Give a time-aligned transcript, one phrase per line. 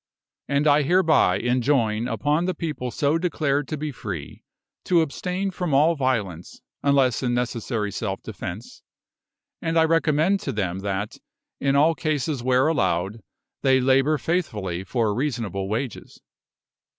[0.47, 4.43] And I hereby enjoin upon the people so declared to be free,
[4.85, 8.81] to abstain from all violence, unless in necessary self defence;
[9.61, 11.17] and I recommend to them that,
[11.59, 13.21] in all cases where allowed,
[13.61, 16.19] they labour faithfully for reasonable wages.